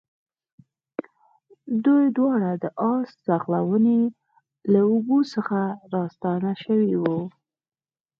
[1.85, 4.01] دوی دواړه د آس ځغلونې
[4.71, 5.59] له لوبو څخه
[5.95, 7.19] راستانه شوي وو.